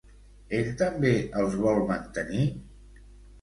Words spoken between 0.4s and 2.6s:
Ell també els vol mantenir?